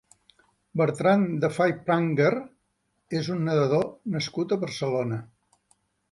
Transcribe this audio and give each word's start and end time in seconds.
Bertrand 0.79 1.33
de 1.43 1.49
Five 1.57 1.75
Pranger 1.89 2.31
és 3.19 3.29
un 3.35 3.43
nedador 3.49 3.85
nascut 4.15 4.55
a 4.55 4.59
Barcelona. 4.63 5.21